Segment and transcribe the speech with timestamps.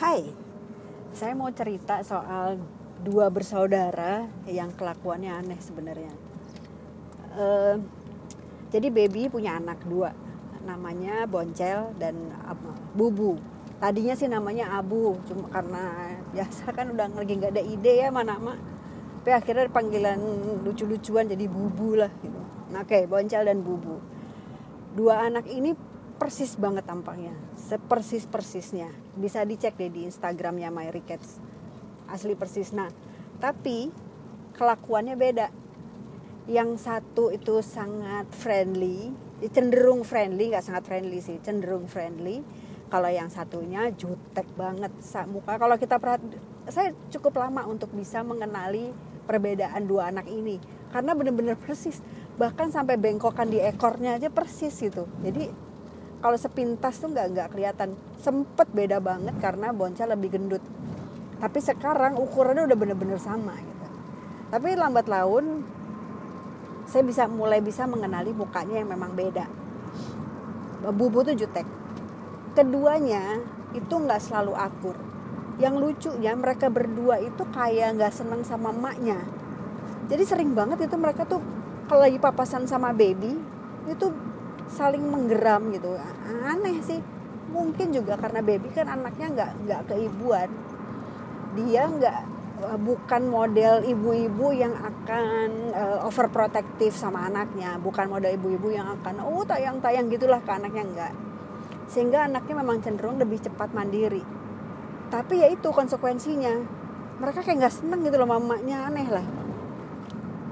[0.00, 0.24] Hai,
[1.12, 2.56] saya mau cerita soal
[3.04, 6.08] dua bersaudara yang kelakuannya aneh sebenarnya.
[7.36, 7.76] Eh,
[8.72, 10.16] jadi baby punya anak dua,
[10.64, 12.16] namanya Boncel dan
[12.96, 13.36] Bubu.
[13.76, 18.40] Tadinya sih namanya Abu, cuma karena biasa kan udah lagi nggak ada ide ya mana
[18.40, 18.56] nama.
[19.20, 20.16] Tapi akhirnya panggilan
[20.64, 22.40] lucu-lucuan jadi Bubu lah gitu.
[22.72, 24.00] Nah, Oke, Boncel dan Bubu.
[24.96, 25.76] Dua anak ini
[26.20, 28.92] persis banget tampaknya, sepersis persisnya.
[29.16, 31.40] Bisa dicek deh di Instagramnya My Rickets,
[32.12, 32.76] asli persis.
[32.76, 32.92] Nah,
[33.40, 33.88] tapi
[34.52, 35.48] kelakuannya beda.
[36.44, 39.16] Yang satu itu sangat friendly,
[39.48, 42.44] cenderung friendly, nggak sangat friendly sih, cenderung friendly.
[42.92, 44.92] Kalau yang satunya jutek banget
[45.30, 45.56] muka.
[45.56, 46.36] Kalau kita perhati,
[46.68, 48.92] saya cukup lama untuk bisa mengenali
[49.24, 50.58] perbedaan dua anak ini
[50.90, 52.02] karena bener-bener persis
[52.34, 55.69] bahkan sampai bengkokan di ekornya aja persis gitu jadi
[56.20, 57.96] kalau sepintas tuh nggak nggak kelihatan.
[58.20, 60.60] Sempet beda banget karena Bonca lebih gendut.
[61.40, 63.86] Tapi sekarang ukurannya udah bener-bener sama gitu.
[64.52, 65.64] Tapi lambat laun
[66.84, 69.48] saya bisa mulai bisa mengenali mukanya yang memang beda.
[70.92, 71.64] Bubu tuh jutek.
[72.52, 73.40] Keduanya
[73.72, 74.96] itu nggak selalu akur.
[75.56, 79.16] Yang lucunya mereka berdua itu kayak nggak seneng sama emaknya.
[80.12, 81.40] Jadi sering banget itu mereka tuh
[81.86, 83.38] kalau lagi papasan sama baby
[83.88, 84.06] itu
[84.70, 85.98] saling menggeram gitu.
[86.46, 87.02] Aneh sih.
[87.50, 90.48] Mungkin juga karena baby kan anaknya nggak nggak keibuan.
[91.58, 92.18] Dia nggak
[92.84, 97.76] bukan model ibu-ibu yang akan uh, overprotective sama anaknya.
[97.82, 101.14] Bukan model ibu-ibu yang akan oh tayang-tayang gitulah ke anaknya enggak
[101.90, 104.22] sehingga anaknya memang cenderung lebih cepat mandiri.
[105.10, 106.54] Tapi ya itu konsekuensinya.
[107.18, 109.26] Mereka kayak nggak seneng gitu loh mamanya aneh lah.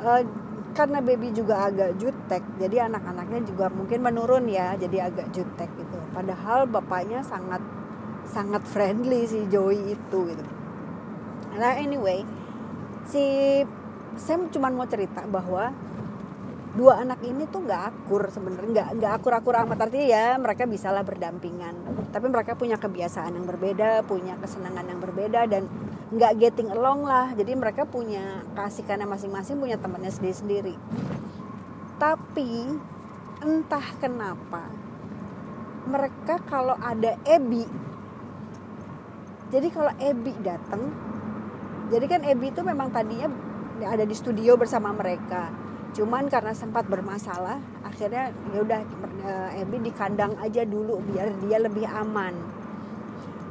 [0.02, 0.22] Uh,
[0.78, 5.98] karena baby juga agak jutek jadi anak-anaknya juga mungkin menurun ya jadi agak jutek gitu.
[6.14, 7.58] Padahal bapaknya sangat
[8.30, 10.44] sangat friendly si Joey itu gitu.
[11.58, 12.22] Nah anyway
[13.10, 13.26] si
[14.14, 15.74] saya cuma mau cerita bahwa
[16.76, 19.88] dua anak ini tuh nggak akur sebenarnya nggak nggak akur-akur amat.
[19.88, 21.74] Artinya ya mereka bisalah berdampingan.
[22.12, 25.64] Tapi mereka punya kebiasaan yang berbeda punya kesenangan yang berbeda dan
[26.12, 27.32] nggak getting along lah.
[27.32, 30.76] Jadi mereka punya kasihkannya masing-masing punya temannya sendiri-sendiri.
[31.98, 32.78] Tapi
[33.38, 34.66] entah kenapa
[35.88, 37.64] mereka kalau ada Ebi
[39.48, 40.92] jadi kalau Ebi datang
[41.88, 43.30] jadi kan Ebi itu memang tadinya
[43.86, 45.54] ada di studio bersama mereka
[45.96, 48.80] cuman karena sempat bermasalah akhirnya ya udah
[49.58, 52.34] Ebi di kandang aja dulu biar dia lebih aman.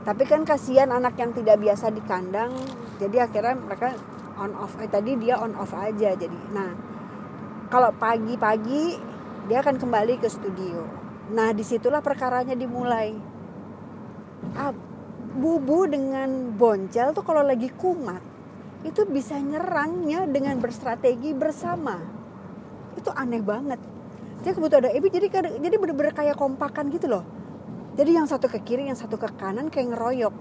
[0.07, 2.55] Tapi kan kasihan anak yang tidak biasa di kandang
[2.97, 3.91] jadi akhirnya mereka
[4.39, 6.39] on off eh, tadi dia on off aja jadi.
[6.55, 6.71] Nah
[7.67, 8.95] kalau pagi-pagi
[9.51, 10.87] dia akan kembali ke studio.
[11.35, 13.11] Nah di situlah perkaranya dimulai.
[14.55, 14.71] Ah,
[15.37, 18.23] bubu dengan boncel tuh kalau lagi kumat
[18.87, 22.16] itu bisa nyerangnya dengan berstrategi bersama
[22.97, 23.79] itu aneh banget.
[24.41, 25.27] Dia kebetulan ada Ebi jadi
[25.57, 27.23] jadi bener-bener kayak kompakan gitu loh.
[27.97, 30.35] Jadi yang satu ke kiri yang satu ke kanan kayak ngeroyok.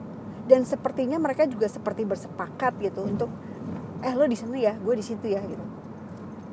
[0.46, 3.30] Dan sepertinya mereka juga seperti bersepakat gitu untuk
[4.04, 5.64] eh lo di sana ya gue di situ ya gitu.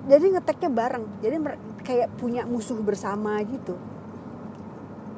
[0.09, 1.05] Jadi ngeteknya bareng.
[1.23, 1.35] Jadi
[1.83, 3.75] kayak punya musuh bersama gitu.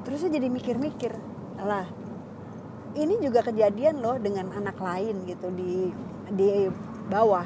[0.06, 1.14] Terus saya jadi mikir-mikir
[1.62, 1.88] lah
[2.96, 5.92] ini juga kejadian loh dengan anak lain gitu di
[6.32, 6.68] di
[7.12, 7.46] bawah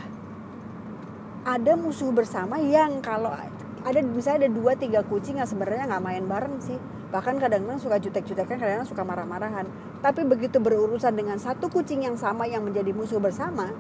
[1.50, 3.34] ada musuh bersama yang kalau
[3.82, 6.78] ada misalnya ada dua tiga kucing yang sebenarnya nggak main bareng sih.
[7.10, 9.66] Bahkan kadang-kadang suka jutek-jutekan kadang-kadang suka marah-marahan.
[10.06, 13.74] Tapi begitu berurusan dengan satu kucing yang sama yang menjadi musuh bersama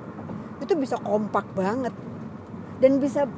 [0.57, 1.93] itu bisa kompak banget.
[2.81, 3.29] Dan bisa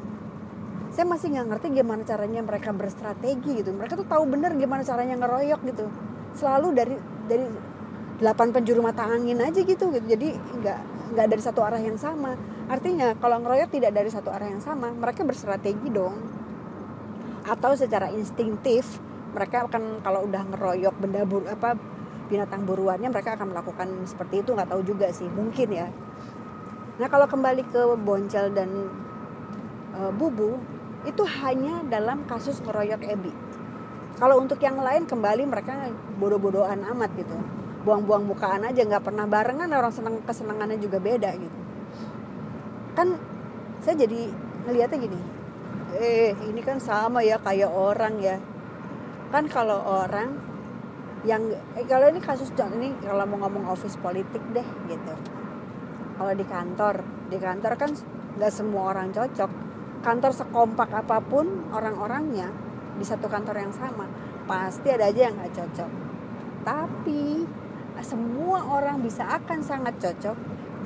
[0.96, 3.76] saya masih nggak ngerti gimana caranya mereka berstrategi gitu.
[3.76, 5.86] Mereka tuh tahu bener gimana caranya ngeroyok gitu.
[6.40, 6.96] Selalu dari
[7.28, 7.46] dari
[8.16, 10.06] delapan penjuru mata angin aja gitu gitu.
[10.08, 10.80] Jadi nggak
[11.12, 12.40] nggak dari satu arah yang sama.
[12.72, 16.16] Artinya kalau ngeroyok tidak dari satu arah yang sama mereka berstrategi dong.
[17.44, 18.98] Atau secara instingtif
[19.36, 21.76] mereka akan kalau udah ngeroyok benda bur apa
[22.32, 24.56] binatang buruannya mereka akan melakukan seperti itu.
[24.56, 25.88] Nggak tahu juga sih mungkin ya.
[26.98, 28.70] Nah kalau kembali ke boncel dan
[29.92, 30.56] e, bubu
[31.04, 33.34] itu hanya dalam kasus ngeroyok ebi.
[34.22, 35.90] Kalau untuk yang lain kembali mereka
[36.22, 41.60] bodoh-bodohan amat gitu buang-buang mukaan aja nggak pernah barengan orang seneng kesenangannya juga beda gitu.
[42.94, 43.18] Kan
[43.82, 44.30] saya jadi
[44.70, 45.22] ngeliatnya gini
[45.98, 48.38] eh ini kan sama ya kayak orang ya.
[49.32, 50.40] Kan kalau orang
[51.28, 51.42] yang
[51.78, 55.14] eh, kalau ini kasus ini kalau mau ngomong office politik deh gitu.
[56.18, 56.96] Kalau di kantor
[57.30, 57.92] di kantor kan
[58.40, 59.52] nggak semua orang cocok.
[60.02, 62.50] Kantor sekompak apa pun orang-orangnya
[62.98, 64.10] di satu kantor yang sama
[64.50, 65.92] pasti ada aja yang nggak cocok.
[66.66, 67.46] Tapi
[68.00, 70.38] semua orang bisa akan sangat cocok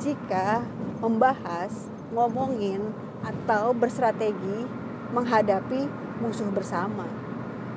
[0.02, 0.66] jika
[1.00, 1.72] membahas,
[2.12, 2.82] ngomongin
[3.22, 4.66] atau berstrategi
[5.14, 5.88] menghadapi
[6.20, 7.06] musuh bersama.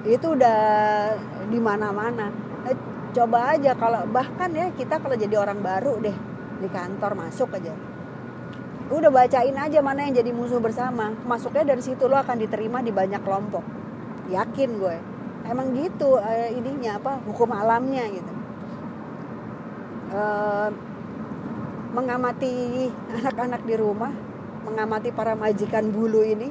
[0.07, 0.61] Itu udah
[1.51, 2.33] di mana-mana.
[2.67, 2.77] Eh,
[3.13, 6.17] coba aja kalau bahkan ya kita kalau jadi orang baru deh
[6.59, 7.75] di kantor masuk aja.
[8.89, 11.13] Udah bacain aja mana yang jadi musuh bersama.
[11.29, 13.65] Masuknya dari situ lo akan diterima di banyak kelompok.
[14.33, 14.97] Yakin gue.
[15.49, 18.38] Emang gitu eh, ininya apa hukum alamnya gitu.
[21.89, 24.13] Mengamati anak-anak di rumah,
[24.65, 26.49] mengamati para majikan bulu ini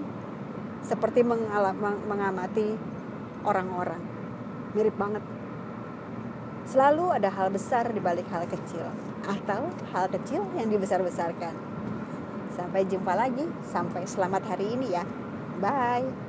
[0.86, 1.26] seperti
[2.08, 2.78] mengamati
[3.46, 4.02] orang-orang.
[4.76, 5.24] Mirip banget.
[6.68, 8.92] Selalu ada hal besar di balik hal kecil
[9.24, 11.56] atau hal kecil yang dibesar-besarkan.
[12.52, 15.08] Sampai jumpa lagi, sampai selamat hari ini ya.
[15.64, 16.27] Bye.